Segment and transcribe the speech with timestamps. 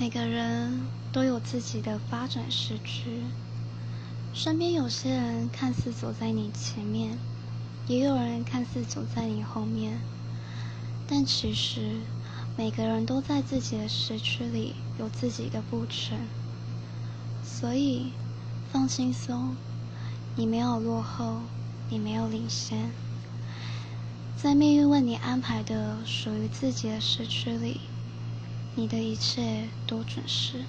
[0.00, 0.80] 每个人
[1.12, 3.20] 都有自己的发展时区，
[4.32, 7.18] 身边有些人看似走在你前面，
[7.86, 10.00] 也有人看似走在你后面，
[11.06, 12.00] 但其实
[12.56, 16.16] 每个人都在自己的时区里有自己的步程，
[17.44, 18.10] 所以
[18.72, 19.54] 放轻松，
[20.34, 21.42] 你没有落后，
[21.90, 22.90] 你没有领先，
[24.34, 27.82] 在命运为你安排的属于自己的时区里。
[28.80, 30.64] 你的一切都准时。